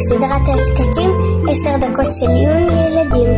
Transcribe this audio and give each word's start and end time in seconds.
בסדרת 0.00 0.48
ההסכתים 0.48 1.10
עשר 1.48 1.76
דקות 1.80 2.06
של 2.20 2.26
עיון 2.28 2.66
לילדים. 2.68 3.28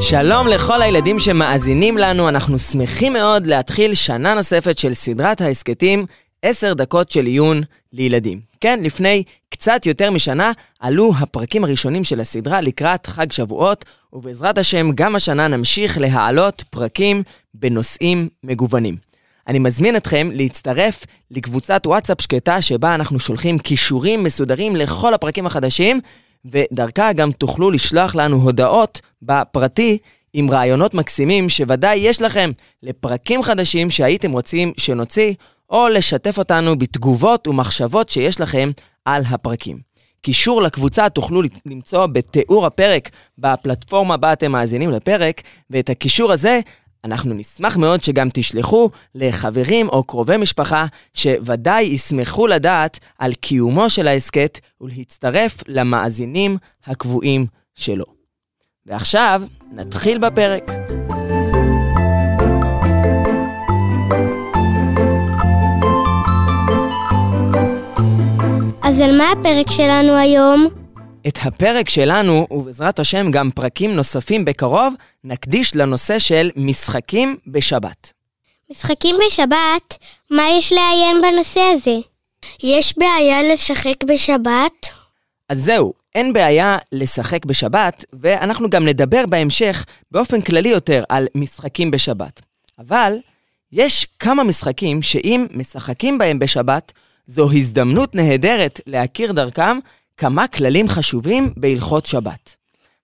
שלום 0.00 0.46
לכל 0.48 0.82
הילדים 0.82 1.18
שמאזינים 1.18 1.98
לנו, 1.98 2.28
אנחנו 2.28 2.58
שמחים 2.58 3.12
מאוד 3.12 3.46
להתחיל 3.46 3.94
שנה 3.94 4.34
נוספת 4.34 4.78
של 4.78 4.94
סדרת 4.94 5.40
ההסכתים 5.40 6.06
עשר 6.42 6.74
דקות 6.74 7.10
של 7.10 7.26
עיון 7.26 7.62
לילדים. 7.92 8.40
כן, 8.60 8.78
לפני 8.82 9.22
קצת 9.50 9.86
יותר 9.86 10.10
משנה 10.10 10.52
עלו 10.80 11.12
הפרקים 11.18 11.64
הראשונים 11.64 12.04
של 12.04 12.20
הסדרה 12.20 12.60
לקראת 12.60 13.06
חג 13.06 13.32
שבועות, 13.32 13.84
ובעזרת 14.16 14.58
השם 14.58 14.90
גם 14.94 15.16
השנה 15.16 15.48
נמשיך 15.48 15.98
להעלות 15.98 16.64
פרקים 16.70 17.22
בנושאים 17.54 18.28
מגוונים. 18.42 18.96
אני 19.48 19.58
מזמין 19.58 19.96
אתכם 19.96 20.30
להצטרף 20.32 21.04
לקבוצת 21.30 21.82
וואטסאפ 21.86 22.20
שקטה 22.20 22.62
שבה 22.62 22.94
אנחנו 22.94 23.18
שולחים 23.18 23.58
כישורים 23.58 24.24
מסודרים 24.24 24.76
לכל 24.76 25.14
הפרקים 25.14 25.46
החדשים, 25.46 26.00
ודרכה 26.44 27.12
גם 27.12 27.32
תוכלו 27.32 27.70
לשלוח 27.70 28.14
לנו 28.14 28.36
הודעות 28.36 29.00
בפרטי 29.22 29.98
עם 30.32 30.50
רעיונות 30.50 30.94
מקסימים 30.94 31.48
שוודאי 31.48 31.96
יש 31.96 32.22
לכם 32.22 32.50
לפרקים 32.82 33.42
חדשים 33.42 33.90
שהייתם 33.90 34.32
רוצים 34.32 34.72
שנוציא, 34.76 35.34
או 35.70 35.88
לשתף 35.88 36.38
אותנו 36.38 36.78
בתגובות 36.78 37.46
ומחשבות 37.46 38.08
שיש 38.08 38.40
לכם 38.40 38.70
על 39.04 39.22
הפרקים. 39.30 39.78
קישור 40.20 40.62
לקבוצה 40.62 41.08
תוכלו 41.08 41.42
למצוא 41.66 42.06
בתיאור 42.06 42.66
הפרק 42.66 43.10
בפלטפורמה 43.38 44.16
בה 44.16 44.32
אתם 44.32 44.52
מאזינים 44.52 44.90
לפרק, 44.90 45.42
ואת 45.70 45.90
הקישור 45.90 46.32
הזה 46.32 46.60
אנחנו 47.04 47.34
נשמח 47.34 47.76
מאוד 47.76 48.02
שגם 48.02 48.28
תשלחו 48.32 48.90
לחברים 49.14 49.88
או 49.88 50.04
קרובי 50.04 50.36
משפחה 50.36 50.86
שוודאי 51.14 51.82
ישמחו 51.82 52.46
לדעת 52.46 52.98
על 53.18 53.34
קיומו 53.34 53.90
של 53.90 54.08
ההסכת 54.08 54.60
ולהצטרף 54.80 55.62
למאזינים 55.66 56.56
הקבועים 56.86 57.46
שלו. 57.74 58.04
ועכשיו 58.86 59.42
נתחיל 59.72 60.18
בפרק. 60.18 60.70
על 69.06 69.18
מה 69.18 69.32
הפרק 69.32 69.70
שלנו 69.70 70.12
היום? 70.12 70.66
את 71.28 71.38
הפרק 71.42 71.88
שלנו, 71.88 72.46
ובעזרת 72.50 72.98
השם 72.98 73.30
גם 73.30 73.50
פרקים 73.50 73.96
נוספים 73.96 74.44
בקרוב, 74.44 74.94
נקדיש 75.24 75.76
לנושא 75.76 76.18
של 76.18 76.50
משחקים 76.56 77.36
בשבת. 77.46 78.12
משחקים 78.70 79.16
בשבת? 79.26 79.98
מה 80.30 80.42
יש 80.58 80.72
לעיין 80.72 81.16
בנושא 81.22 81.60
הזה? 81.60 81.96
יש 82.62 82.94
בעיה 82.98 83.42
לשחק 83.54 84.04
בשבת? 84.06 84.86
אז 85.48 85.58
זהו, 85.58 85.92
אין 86.14 86.32
בעיה 86.32 86.78
לשחק 86.92 87.44
בשבת, 87.44 88.04
ואנחנו 88.12 88.70
גם 88.70 88.84
נדבר 88.84 89.26
בהמשך 89.26 89.84
באופן 90.10 90.40
כללי 90.40 90.68
יותר 90.68 91.04
על 91.08 91.26
משחקים 91.34 91.90
בשבת. 91.90 92.40
אבל 92.78 93.12
יש 93.72 94.06
כמה 94.18 94.44
משחקים 94.44 95.02
שאם 95.02 95.46
משחקים 95.50 96.18
בהם 96.18 96.38
בשבת, 96.38 96.92
זו 97.26 97.52
הזדמנות 97.52 98.14
נהדרת 98.14 98.80
להכיר 98.86 99.32
דרכם 99.32 99.78
כמה 100.16 100.48
כללים 100.48 100.88
חשובים 100.88 101.52
בהלכות 101.56 102.06
שבת. 102.06 102.56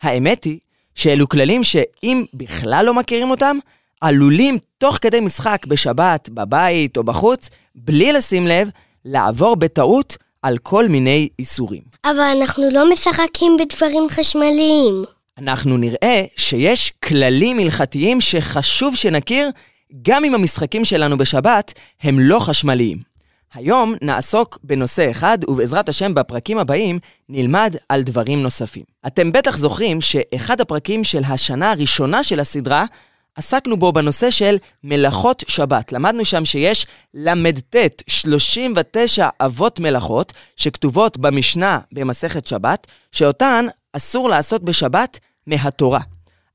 האמת 0.02 0.44
היא 0.44 0.58
שאלו 0.94 1.28
כללים 1.28 1.64
שאם 1.64 2.24
בכלל 2.34 2.84
לא 2.86 2.94
מכירים 2.94 3.30
אותם, 3.30 3.56
עלולים 4.00 4.58
תוך 4.78 4.98
כדי 5.00 5.20
משחק 5.20 5.66
בשבת, 5.66 6.28
בבית 6.28 6.96
או 6.96 7.04
בחוץ, 7.04 7.50
בלי 7.74 8.12
לשים 8.12 8.46
לב, 8.46 8.70
לעבור 9.04 9.56
בטעות 9.56 10.16
על 10.42 10.58
כל 10.58 10.88
מיני 10.88 11.28
איסורים. 11.38 11.82
אבל 12.04 12.36
אנחנו 12.40 12.64
לא 12.72 12.92
משחקים 12.92 13.56
בדברים 13.60 14.08
חשמליים. 14.10 15.04
אנחנו 15.38 15.76
נראה 15.76 16.24
שיש 16.36 16.92
כללים 17.04 17.58
הלכתיים 17.58 18.20
שחשוב 18.20 18.96
שנכיר 18.96 19.50
גם 20.02 20.24
אם 20.24 20.34
המשחקים 20.34 20.84
שלנו 20.84 21.18
בשבת 21.18 21.72
הם 22.02 22.18
לא 22.20 22.38
חשמליים. 22.38 23.11
היום 23.54 23.94
נעסוק 24.02 24.58
בנושא 24.64 25.10
אחד, 25.10 25.38
ובעזרת 25.48 25.88
השם 25.88 26.14
בפרקים 26.14 26.58
הבאים 26.58 26.98
נלמד 27.28 27.76
על 27.88 28.02
דברים 28.02 28.42
נוספים. 28.42 28.82
אתם 29.06 29.32
בטח 29.32 29.56
זוכרים 29.56 30.00
שאחד 30.00 30.60
הפרקים 30.60 31.04
של 31.04 31.22
השנה 31.24 31.70
הראשונה 31.70 32.24
של 32.24 32.40
הסדרה, 32.40 32.84
עסקנו 33.36 33.76
בו 33.76 33.92
בנושא 33.92 34.30
של 34.30 34.56
מלאכות 34.84 35.44
שבת. 35.48 35.92
למדנו 35.92 36.24
שם 36.24 36.44
שיש 36.44 36.86
ל"ט 37.14 37.76
39 38.06 39.28
אבות 39.40 39.80
מלאכות 39.80 40.32
שכתובות 40.56 41.18
במשנה 41.18 41.78
במסכת 41.92 42.46
שבת, 42.46 42.86
שאותן 43.12 43.66
אסור 43.92 44.28
לעשות 44.28 44.62
בשבת 44.62 45.18
מהתורה. 45.46 46.00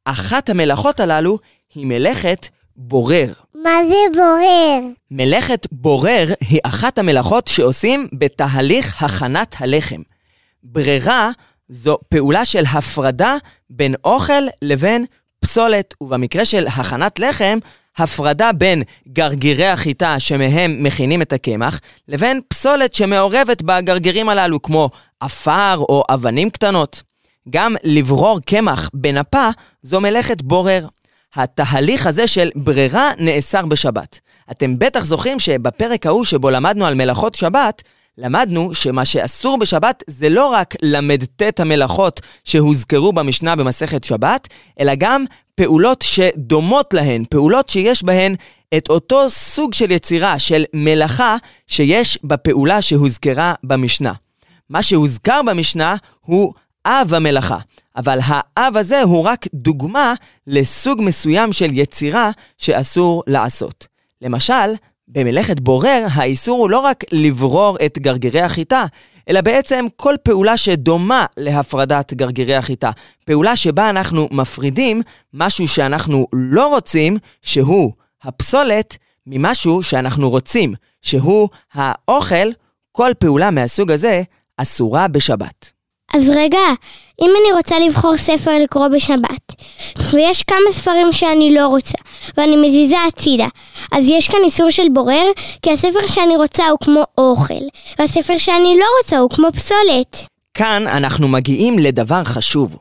אחת 0.05 0.49
המלאכות 0.49 0.99
הללו 0.99 1.39
היא 1.75 1.85
מלאכת 1.85 2.47
בורר. 2.77 3.33
מה 3.55 3.71
זה 3.87 3.95
בורר? 4.13 4.93
מלאכת 5.11 5.67
בורר 5.71 6.27
היא 6.49 6.59
אחת 6.63 6.97
המלאכות 6.97 7.47
שעושים 7.47 8.07
בתהליך 8.13 9.03
הכנת 9.03 9.55
הלחם. 9.59 10.01
ברירה 10.63 11.31
זו 11.69 11.97
פעולה 12.09 12.45
של 12.45 12.63
הפרדה 12.65 13.35
בין 13.69 13.95
אוכל 14.03 14.43
לבין 14.61 15.05
פסולת, 15.39 15.93
ובמקרה 16.01 16.45
של 16.45 16.67
הכנת 16.67 17.19
לחם, 17.19 17.57
הפרדה 17.97 18.51
בין 18.51 18.83
גרגירי 19.07 19.67
החיטה 19.67 20.19
שמהם 20.19 20.83
מכינים 20.83 21.21
את 21.21 21.33
הקמח, 21.33 21.79
לבין 22.07 22.41
פסולת 22.47 22.95
שמעורבת 22.95 23.61
בגרגירים 23.61 24.29
הללו, 24.29 24.61
כמו 24.61 24.89
עפר 25.19 25.75
או 25.77 26.03
אבנים 26.09 26.49
קטנות. 26.49 27.03
גם 27.49 27.75
לברור 27.83 28.39
קמח 28.45 28.89
בנפה 28.93 29.49
זו 29.81 30.01
מלאכת 30.01 30.41
בורר. 30.41 30.85
התהליך 31.35 32.07
הזה 32.07 32.27
של 32.27 32.49
ברירה 32.55 33.11
נאסר 33.17 33.65
בשבת. 33.65 34.19
אתם 34.51 34.79
בטח 34.79 35.03
זוכרים 35.03 35.39
שבפרק 35.39 36.05
ההוא 36.05 36.25
שבו 36.25 36.49
למדנו 36.49 36.85
על 36.85 36.95
מלאכות 36.95 37.35
שבת, 37.35 37.83
למדנו 38.17 38.73
שמה 38.73 39.05
שאסור 39.05 39.57
בשבת 39.57 40.03
זה 40.07 40.29
לא 40.29 40.45
רק 40.45 40.75
ל"ט 40.81 41.59
המלאכות 41.59 42.21
שהוזכרו 42.43 43.13
במשנה 43.13 43.55
במסכת 43.55 44.03
שבת, 44.03 44.47
אלא 44.79 44.93
גם 44.97 45.25
פעולות 45.55 46.01
שדומות 46.01 46.93
להן, 46.93 47.23
פעולות 47.29 47.69
שיש 47.69 48.03
בהן 48.03 48.35
את 48.77 48.89
אותו 48.89 49.29
סוג 49.29 49.73
של 49.73 49.91
יצירה, 49.91 50.39
של 50.39 50.63
מלאכה, 50.73 51.35
שיש 51.67 52.19
בפעולה 52.23 52.81
שהוזכרה 52.81 53.53
במשנה. 53.63 54.13
מה 54.69 54.83
שהוזכר 54.83 55.41
במשנה 55.41 55.95
הוא 56.21 56.53
אב 56.85 57.13
המלאכה. 57.13 57.57
אבל 57.95 58.19
האב 58.23 58.77
הזה 58.77 59.01
הוא 59.01 59.23
רק 59.23 59.45
דוגמה 59.53 60.13
לסוג 60.47 61.01
מסוים 61.01 61.53
של 61.53 61.69
יצירה 61.73 62.31
שאסור 62.57 63.23
לעשות. 63.27 63.87
למשל, 64.21 64.73
במלאכת 65.07 65.59
בורר, 65.59 66.05
האיסור 66.13 66.59
הוא 66.59 66.69
לא 66.69 66.79
רק 66.79 67.03
לברור 67.11 67.77
את 67.85 67.99
גרגירי 67.99 68.41
החיטה, 68.41 68.85
אלא 69.29 69.41
בעצם 69.41 69.85
כל 69.95 70.15
פעולה 70.23 70.57
שדומה 70.57 71.25
להפרדת 71.37 72.13
גרגירי 72.13 72.55
החיטה. 72.55 72.91
פעולה 73.25 73.55
שבה 73.55 73.89
אנחנו 73.89 74.27
מפרידים 74.31 75.01
משהו 75.33 75.67
שאנחנו 75.67 76.27
לא 76.33 76.67
רוצים, 76.67 77.17
שהוא 77.41 77.93
הפסולת, 78.23 78.97
ממשהו 79.27 79.83
שאנחנו 79.83 80.29
רוצים, 80.29 80.73
שהוא 81.01 81.49
האוכל, 81.73 82.47
כל 82.91 83.11
פעולה 83.19 83.51
מהסוג 83.51 83.91
הזה 83.91 84.21
אסורה 84.57 85.07
בשבת. 85.07 85.76
אז 86.13 86.29
רגע, 86.29 86.59
אם 87.21 87.29
אני 87.41 87.51
רוצה 87.57 87.79
לבחור 87.79 88.17
ספר 88.17 88.59
לקרוא 88.63 88.87
בשבת, 88.87 89.55
ויש 90.13 90.43
כמה 90.43 90.71
ספרים 90.73 91.13
שאני 91.13 91.55
לא 91.55 91.67
רוצה, 91.67 91.97
ואני 92.37 92.55
מזיזה 92.55 92.95
הצידה, 93.07 93.47
אז 93.91 94.07
יש 94.09 94.27
כאן 94.27 94.39
איסור 94.43 94.69
של 94.69 94.89
בורר, 94.93 95.25
כי 95.61 95.71
הספר 95.71 96.07
שאני 96.07 96.35
רוצה 96.35 96.69
הוא 96.69 96.79
כמו 96.83 97.03
אוכל, 97.17 97.63
והספר 97.99 98.37
שאני 98.37 98.77
לא 98.79 98.85
רוצה 99.01 99.19
הוא 99.19 99.29
כמו 99.29 99.47
פסולת. 99.51 100.27
כאן 100.53 100.87
אנחנו 100.87 101.27
מגיעים 101.27 101.79
לדבר 101.79 102.23
חשוב. 102.23 102.77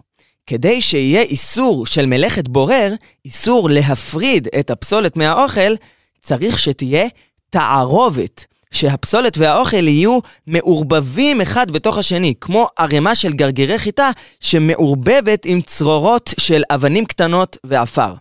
כדי 0.46 0.80
שיהיה 0.80 1.22
איסור 1.22 1.86
של 1.86 2.06
מלאכת 2.06 2.48
בורר, 2.48 2.94
איסור 3.24 3.70
להפריד 3.70 4.48
את 4.58 4.70
הפסולת 4.70 5.16
מהאוכל, 5.16 5.74
צריך 6.20 6.58
שתהיה 6.58 7.08
תערובת. 7.50 8.44
שהפסולת 8.70 9.38
והאוכל 9.38 9.88
יהיו 9.88 10.18
מעורבבים 10.46 11.40
אחד 11.40 11.70
בתוך 11.70 11.98
השני, 11.98 12.34
כמו 12.40 12.68
ערימה 12.78 13.14
של 13.14 13.32
גרגירי 13.32 13.78
חיטה 13.78 14.10
שמעורבבת 14.40 15.44
עם 15.44 15.60
צרורות 15.60 16.34
של 16.40 16.62
אבנים 16.70 17.04
קטנות 17.04 17.56
ועפר. 17.64 18.14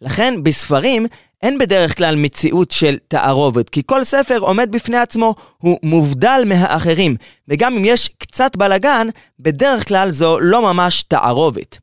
לכן 0.00 0.42
בספרים 0.42 1.06
אין 1.42 1.58
בדרך 1.58 1.96
כלל 1.96 2.16
מציאות 2.16 2.70
של 2.70 2.96
תערובת, 3.08 3.68
כי 3.68 3.82
כל 3.86 4.04
ספר 4.04 4.38
עומד 4.38 4.68
בפני 4.72 4.98
עצמו, 4.98 5.34
הוא 5.58 5.78
מובדל 5.82 6.42
מהאחרים, 6.46 7.16
וגם 7.48 7.76
אם 7.76 7.84
יש 7.84 8.08
קצת 8.18 8.56
בלגן, 8.56 9.08
בדרך 9.40 9.88
כלל 9.88 10.10
זו 10.10 10.40
לא 10.40 10.62
ממש 10.62 11.02
תערובת. 11.02 11.78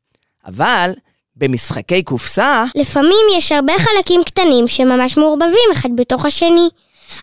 אבל 0.46 0.92
במשחקי 1.36 2.02
קופסה, 2.02 2.64
לפעמים 2.74 3.26
יש 3.36 3.52
הרבה 3.52 3.72
חלקים 3.78 4.24
קטנים 4.24 4.68
שממש 4.68 5.16
מעורבבים 5.16 5.70
אחד 5.72 5.88
בתוך 5.96 6.24
השני. 6.26 6.68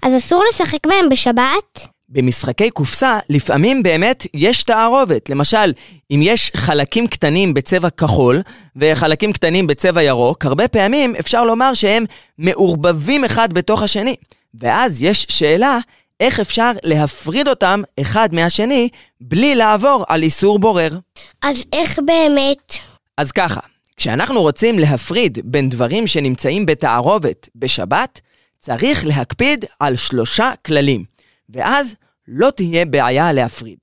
אז 0.03 0.17
אסור 0.17 0.43
לשחק 0.49 0.87
בהם 0.87 1.09
בשבת? 1.09 1.87
במשחקי 2.09 2.69
קופסה 2.69 3.19
לפעמים 3.29 3.83
באמת 3.83 4.27
יש 4.33 4.63
תערובת. 4.63 5.29
למשל, 5.29 5.73
אם 6.11 6.19
יש 6.23 6.51
חלקים 6.55 7.07
קטנים 7.07 7.53
בצבע 7.53 7.89
כחול 7.89 8.41
וחלקים 8.75 9.33
קטנים 9.33 9.67
בצבע 9.67 10.03
ירוק, 10.03 10.45
הרבה 10.45 10.67
פעמים 10.67 11.15
אפשר 11.19 11.43
לומר 11.43 11.73
שהם 11.73 12.05
מעורבבים 12.37 13.25
אחד 13.25 13.53
בתוך 13.53 13.83
השני. 13.83 14.15
ואז 14.53 15.01
יש 15.01 15.25
שאלה 15.29 15.79
איך 16.19 16.39
אפשר 16.39 16.71
להפריד 16.83 17.47
אותם 17.47 17.81
אחד 18.01 18.29
מהשני 18.31 18.89
בלי 19.21 19.55
לעבור 19.55 20.05
על 20.07 20.23
איסור 20.23 20.59
בורר. 20.59 20.97
אז 21.43 21.63
איך 21.73 21.99
באמת? 22.05 22.73
אז 23.17 23.31
ככה, 23.31 23.59
כשאנחנו 23.97 24.41
רוצים 24.41 24.79
להפריד 24.79 25.39
בין 25.43 25.69
דברים 25.69 26.07
שנמצאים 26.07 26.65
בתערובת 26.65 27.49
בשבת, 27.55 28.21
צריך 28.59 29.05
להקפיד 29.05 29.65
על 29.79 29.95
שלושה 29.95 30.51
כללים, 30.65 31.05
ואז 31.49 31.95
לא 32.27 32.51
תהיה 32.51 32.85
בעיה 32.85 33.33
להפריד. 33.33 33.77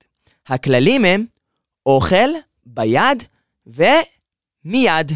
הכללים 0.47 1.05
הם 1.05 1.25
אוכל, 1.85 2.29
ביד 2.65 3.23
ומיד. 3.67 5.11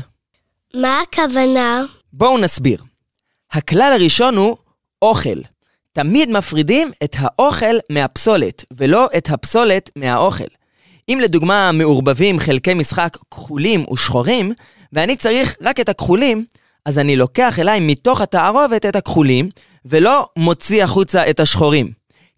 מה 0.76 1.02
הכוונה? 1.02 1.84
בואו 2.14 2.38
נסביר. 2.38 2.84
הכלל 3.52 3.92
הראשון 3.94 4.36
הוא 4.36 4.58
אוכל. 5.02 5.42
תמיד 5.94 6.30
מפרידים 6.30 6.92
את 7.04 7.16
האוכל 7.20 7.76
מהפסולת, 7.90 8.66
ולא 8.72 9.10
את 9.18 9.30
הפסולת 9.30 9.90
מהאוכל. 9.96 10.44
אם 11.10 11.20
לדוגמה 11.24 11.72
מעורבבים 11.72 12.40
חלקי 12.40 12.74
משחק 12.74 13.18
כחולים 13.32 13.86
ושחורים, 13.92 14.54
ואני 14.94 15.16
צריך 15.16 15.58
רק 15.62 15.80
את 15.80 15.90
הכחולים, 15.90 16.46
אז 16.86 17.00
אני 17.00 17.16
לוקח 17.16 17.60
אליי 17.60 17.80
מתוך 17.80 18.22
התערובת 18.22 18.86
את 18.86 18.96
הכחולים, 18.96 19.50
ולא 19.86 20.30
מוציא 20.38 20.84
החוצה 20.84 21.30
את 21.30 21.40
השחורים. 21.40 21.92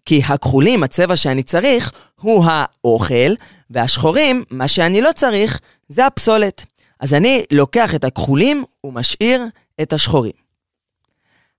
כי 0.04 0.20
הכחולים, 0.26 0.82
הצבע 0.82 1.16
שאני 1.16 1.42
צריך, 1.42 1.92
הוא 2.20 2.44
האוכל, 2.46 3.34
והשחורים, 3.70 4.44
מה 4.50 4.68
שאני 4.68 5.00
לא 5.00 5.10
צריך, 5.14 5.60
זה 5.88 6.06
הפסולת. 6.06 6.64
אז 7.00 7.14
אני 7.14 7.44
לוקח 7.50 7.94
את 7.94 8.04
הכחולים 8.04 8.64
ומשאיר 8.84 9.44
את 9.82 9.92
השחורים. 9.92 10.32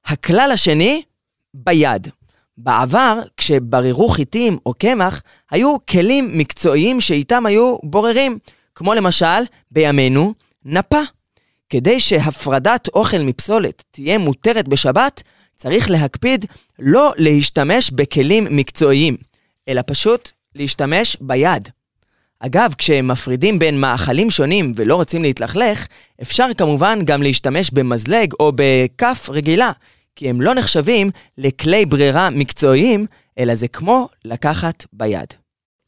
הכלל 0.05 0.51
השני, 0.53 1.01
ביד. 1.53 2.07
בעבר, 2.57 3.19
כשבררו 3.37 4.09
חיטים 4.09 4.57
או 4.65 4.73
קמח, 4.73 5.21
היו 5.51 5.77
כלים 5.89 6.37
מקצועיים 6.37 7.01
שאיתם 7.01 7.45
היו 7.45 7.77
בוררים, 7.83 8.37
כמו 8.75 8.93
למשל, 8.93 9.43
בימינו, 9.71 10.33
נפה. 10.65 11.01
כדי 11.69 11.99
שהפרדת 11.99 12.87
אוכל 12.87 13.17
מפסולת 13.17 13.83
תהיה 13.91 14.17
מותרת 14.17 14.67
בשבת, 14.67 15.23
צריך 15.55 15.89
להקפיד 15.89 16.45
לא 16.79 17.13
להשתמש 17.17 17.91
בכלים 17.91 18.47
מקצועיים, 18.51 19.17
אלא 19.67 19.81
פשוט 19.87 20.31
להשתמש 20.55 21.17
ביד. 21.21 21.69
אגב, 22.39 22.73
כשמפרידים 22.77 23.59
בין 23.59 23.81
מאכלים 23.81 24.31
שונים 24.31 24.73
ולא 24.75 24.95
רוצים 24.95 25.21
להתלכלך, 25.21 25.87
אפשר 26.21 26.47
כמובן 26.57 26.99
גם 27.05 27.23
להשתמש 27.23 27.71
במזלג 27.71 28.33
או 28.39 28.51
בכף 28.55 29.29
רגילה, 29.29 29.71
כי 30.15 30.29
הם 30.29 30.41
לא 30.41 30.53
נחשבים 30.53 31.11
לכלי 31.37 31.85
ברירה 31.85 32.29
מקצועיים, 32.29 33.05
אלא 33.39 33.55
זה 33.55 33.67
כמו 33.67 34.07
לקחת 34.25 34.85
ביד. 34.93 35.33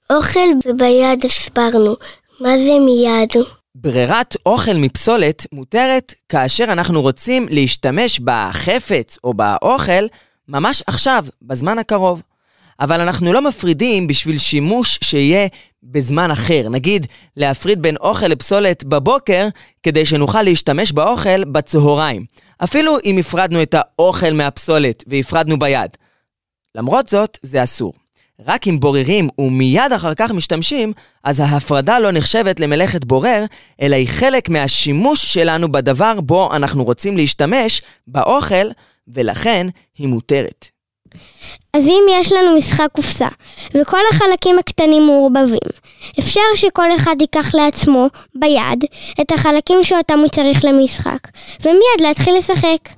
אוכל 0.09 0.39
וביד 0.65 1.25
הסברנו, 1.25 1.95
מה 2.39 2.50
זה 2.57 2.80
מיד? 2.85 3.44
ברירת 3.81 4.35
אוכל 4.45 4.74
מפסולת 4.75 5.45
מותרת 5.51 6.13
כאשר 6.29 6.63
אנחנו 6.63 7.01
רוצים 7.01 7.45
להשתמש 7.50 8.19
בחפץ 8.19 9.18
או 9.24 9.33
באוכל 9.33 10.06
ממש 10.47 10.83
עכשיו, 10.88 11.25
בזמן 11.41 11.79
הקרוב. 11.79 12.21
אבל 12.79 13.01
אנחנו 13.01 13.33
לא 13.33 13.41
מפרידים 13.41 14.07
בשביל 14.07 14.38
שימוש 14.38 15.00
שיהיה 15.03 15.47
בזמן 15.83 16.31
אחר. 16.31 16.69
נגיד, 16.69 17.07
להפריד 17.38 17.81
בין 17.81 17.97
אוכל 17.97 18.27
לפסולת 18.27 18.83
בבוקר, 18.83 19.47
כדי 19.83 20.06
שנוכל 20.06 20.41
להשתמש 20.41 20.91
באוכל 20.91 21.44
בצהריים. 21.44 22.25
אפילו 22.63 22.97
אם 23.06 23.18
הפרדנו 23.19 23.62
את 23.62 23.75
האוכל 23.77 24.33
מהפסולת 24.33 25.03
והפרדנו 25.07 25.59
ביד. 25.59 25.97
למרות 26.75 27.09
זאת, 27.09 27.38
זה 27.41 27.63
אסור. 27.63 27.94
רק 28.45 28.68
אם 28.68 28.80
בוררים 28.80 29.30
ומיד 29.39 29.92
אחר 29.95 30.13
כך 30.13 30.31
משתמשים, 30.31 30.94
אז 31.24 31.39
ההפרדה 31.39 32.00
לא 32.00 32.12
נחשבת 32.12 32.60
למלאכת 32.60 33.06
בורר, 33.06 33.45
אלא 33.81 33.95
היא 33.95 34.07
חלק 34.07 34.50
מהשימוש 34.50 35.34
שלנו 35.34 35.72
בדבר 35.72 36.22
בו 36.22 36.56
אנחנו 36.56 36.84
רוצים 36.84 37.18
להשתמש, 37.18 37.81
באוכל, 38.07 38.68
ולכן 39.07 39.68
היא 39.98 40.07
מותרת. 40.07 40.69
אז 41.74 41.88
אם 41.88 42.04
יש 42.12 42.31
לנו 42.31 42.57
משחק 42.57 42.88
קופסה, 42.92 43.28
וכל 43.74 44.01
החלקים 44.12 44.60
הקטנים 44.60 45.06
מעורבבים, 45.06 45.69
אפשר 46.19 46.42
שכל 46.56 46.95
אחד 46.95 47.16
ייקח 47.19 47.56
לעצמו, 47.56 48.07
ביד, 48.36 48.83
את 49.22 49.31
החלקים 49.31 49.83
שאותם 49.83 50.19
הוא 50.19 50.28
צריך 50.28 50.66
למשחק, 50.66 51.28
ומיד 51.62 52.01
להתחיל 52.01 52.38
לשחק. 52.38 52.96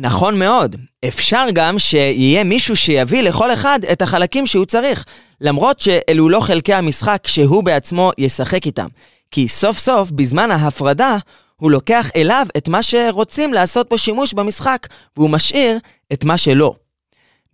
נכון 0.00 0.38
מאוד. 0.38 0.76
אפשר 1.08 1.46
גם 1.54 1.78
שיהיה 1.78 2.44
מישהו 2.44 2.76
שיביא 2.76 3.22
לכל 3.22 3.52
אחד 3.52 3.80
את 3.92 4.02
החלקים 4.02 4.46
שהוא 4.46 4.64
צריך, 4.64 5.04
למרות 5.40 5.80
שאלו 5.80 6.28
לא 6.28 6.40
חלקי 6.40 6.74
המשחק 6.74 7.26
שהוא 7.26 7.64
בעצמו 7.64 8.10
ישחק 8.18 8.66
איתם. 8.66 8.86
כי 9.30 9.48
סוף 9.48 9.78
סוף, 9.78 10.10
בזמן 10.10 10.50
ההפרדה, 10.50 11.16
הוא 11.56 11.70
לוקח 11.70 12.10
אליו 12.16 12.46
את 12.56 12.68
מה 12.68 12.82
שרוצים 12.82 13.54
לעשות 13.54 13.88
בו 13.88 13.98
שימוש 13.98 14.34
במשחק, 14.34 14.86
והוא 15.16 15.30
משאיר 15.30 15.78
את 16.12 16.24
מה 16.24 16.38
שלא. 16.38 16.74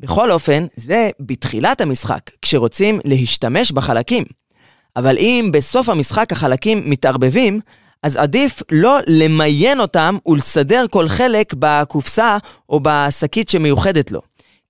בכל 0.01 0.31
אופן, 0.31 0.67
זה 0.77 1.11
בתחילת 1.21 1.81
המשחק, 1.81 2.21
כשרוצים 2.43 3.01
להשתמש 3.05 3.73
בחלקים. 3.73 4.25
אבל 4.97 5.19
אם 5.19 5.51
בסוף 5.53 5.89
המשחק 5.89 6.33
החלקים 6.33 6.83
מתערבבים, 6.91 7.61
אז 8.05 8.17
עדיף 8.17 8.63
לא 8.73 8.99
למיין 9.07 9.81
אותם 9.81 10.17
ולסדר 10.27 10.85
כל 10.91 11.09
חלק 11.09 11.55
בקופסה 11.59 12.39
או 12.69 12.81
בשקית 12.83 13.49
שמיוחדת 13.49 14.13
לו. 14.13 14.21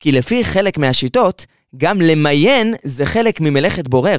כי 0.00 0.12
לפי 0.12 0.44
חלק 0.44 0.78
מהשיטות, 0.78 1.46
גם 1.76 2.00
למיין 2.00 2.74
זה 2.82 3.06
חלק 3.06 3.40
ממלאכת 3.40 3.88
בורר. 3.88 4.18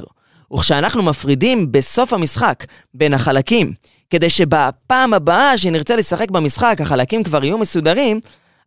וכשאנחנו 0.52 1.02
מפרידים 1.02 1.72
בסוף 1.72 2.12
המשחק 2.12 2.64
בין 2.94 3.14
החלקים, 3.14 3.72
כדי 4.10 4.30
שבפעם 4.30 5.14
הבאה 5.14 5.58
שנרצה 5.58 5.96
לשחק 5.96 6.30
במשחק 6.30 6.76
החלקים 6.80 7.22
כבר 7.22 7.44
יהיו 7.44 7.58
מסודרים, 7.58 8.20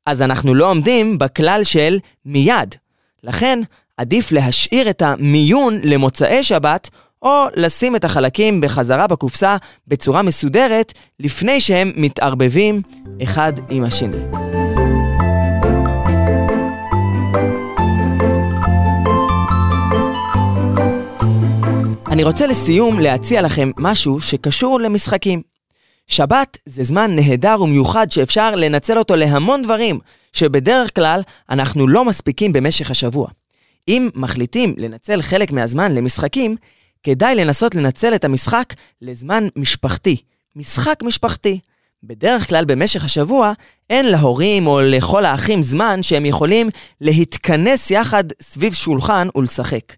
אז 0.06 0.22
אנחנו 0.22 0.56
לא 0.56 0.70
עומדים 0.70 1.18
בכלל 1.18 1.64
של 1.64 2.00
מיד. 2.26 2.76
לכן, 3.24 3.60
עדיף 3.98 4.32
להשאיר 4.32 4.90
את 4.90 5.02
המיון 5.02 5.80
למוצאי 5.84 6.44
שבת, 6.44 6.90
או 7.22 7.46
לשים 7.56 7.96
את 7.96 8.04
החלקים 8.04 8.62
בחזרה 8.62 9.08
בקופסה 9.08 9.58
בצורה 9.88 10.22
מסודרת, 10.22 10.94
לפני 11.20 11.62
שהם 11.62 11.92
מתערבבים 11.96 12.82
אחד 13.24 13.54
עם 13.70 13.84
השני. 13.84 14.18
אני 22.08 22.24
רוצה 22.24 22.48
לסיום 22.48 23.00
להציע 23.00 23.42
לכם 23.42 23.72
משהו 23.78 24.22
שקשור 24.22 24.80
למשחקים. 24.80 25.42
שבת 26.08 26.58
זה 26.66 26.84
זמן 26.84 27.16
נהדר 27.16 27.62
ומיוחד 27.62 28.12
שאפשר 28.12 28.56
לנצל 28.56 28.98
אותו 28.98 29.16
להמון 29.16 29.62
דברים, 29.62 30.00
שבדרך 30.34 30.96
כלל 30.96 31.22
אנחנו 31.50 31.88
לא 31.88 32.06
מספיקים 32.06 32.54
במשך 32.54 32.92
השבוע. 32.92 33.28
אם 33.88 34.10
מחליטים 34.16 34.76
לנצל 34.78 35.22
חלק 35.22 35.52
מהזמן 35.52 35.96
למשחקים, 35.96 36.56
כדאי 37.04 37.36
לנסות 37.36 37.76
לנצל 37.76 38.16
את 38.16 38.24
המשחק 38.24 38.74
לזמן 39.02 39.48
משפחתי. 39.56 40.18
משחק 40.56 41.00
משפחתי. 41.04 41.60
בדרך 42.04 42.50
כלל 42.50 42.66
במשך 42.66 43.06
השבוע 43.06 43.54
אין 43.90 44.06
להורים 44.06 44.68
או 44.68 44.82
לכל 44.82 45.26
האחים 45.26 45.62
זמן 45.62 46.04
שהם 46.04 46.26
יכולים 46.26 46.70
להתכנס 47.02 47.92
יחד 47.92 48.24
סביב 48.42 48.74
שולחן 48.74 49.28
ולשחק. 49.36 49.94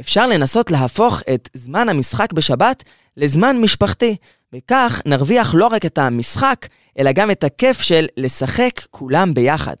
אפשר 0.00 0.26
לנסות 0.26 0.70
להפוך 0.70 1.22
את 1.34 1.48
זמן 1.54 1.88
המשחק 1.88 2.32
בשבת 2.32 2.84
לזמן 3.16 3.60
משפחתי, 3.60 4.16
וכך 4.52 5.02
נרוויח 5.06 5.54
לא 5.54 5.66
רק 5.66 5.86
את 5.86 5.98
המשחק, 5.98 6.66
אלא 6.98 7.12
גם 7.12 7.30
את 7.30 7.44
הכיף 7.44 7.80
של 7.80 8.06
לשחק 8.16 8.80
כולם 8.90 9.34
ביחד. 9.34 9.76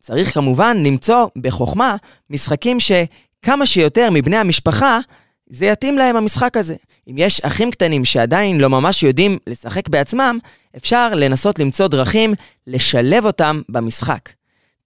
צריך 0.00 0.34
כמובן 0.34 0.76
למצוא 0.86 1.26
בחוכמה 1.36 1.96
משחקים 2.30 2.78
שכמה 2.80 3.66
שיותר 3.66 4.08
מבני 4.12 4.36
המשפחה, 4.36 4.98
זה 5.48 5.66
יתאים 5.66 5.98
להם 5.98 6.16
המשחק 6.16 6.56
הזה. 6.56 6.74
אם 7.10 7.14
יש 7.18 7.40
אחים 7.40 7.70
קטנים 7.70 8.04
שעדיין 8.04 8.60
לא 8.60 8.70
ממש 8.70 9.02
יודעים 9.02 9.38
לשחק 9.46 9.88
בעצמם, 9.88 10.38
אפשר 10.76 11.14
לנסות 11.14 11.58
למצוא 11.58 11.88
דרכים 11.88 12.34
לשלב 12.66 13.26
אותם 13.26 13.60
במשחק. 13.68 14.28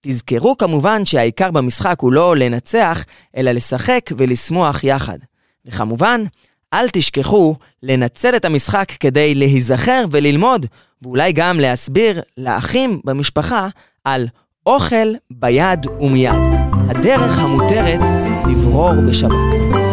תזכרו 0.01 0.59
כמובן 0.59 1.05
שהעיקר 1.05 1.51
במשחק 1.51 2.01
הוא 2.01 2.13
לא 2.13 2.37
לנצח, 2.37 3.05
אלא 3.37 3.53
לשחק 3.53 4.11
ולשמוח 4.17 4.85
יחד. 4.85 5.19
וכמובן, 5.67 6.25
אל 6.73 6.89
תשכחו 6.89 7.55
לנצל 7.83 8.37
את 8.37 8.45
המשחק 8.45 8.93
כדי 9.01 9.35
להיזכר 9.35 10.05
וללמוד, 10.11 10.67
ואולי 11.03 11.33
גם 11.33 11.61
להסביר 11.61 12.21
לאחים 12.37 13.01
במשפחה 13.05 13.69
על 14.05 14.27
אוכל 14.67 15.15
ביד 15.31 15.87
ומיד, 16.01 16.39
הדרך 16.89 17.39
המותרת 17.39 18.01
לברור 18.47 18.95
בשבת. 19.09 19.90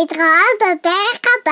It's 0.00 0.16
all 0.16 0.58
the 0.60 0.78
de. 0.80 1.48